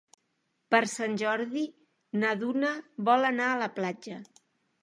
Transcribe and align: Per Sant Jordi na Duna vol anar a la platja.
Per 0.75 0.79
Sant 0.93 1.17
Jordi 1.23 1.67
na 2.23 2.33
Duna 2.45 2.73
vol 3.11 3.31
anar 3.33 3.51
a 3.53 3.63
la 3.67 3.73
platja. 3.79 4.19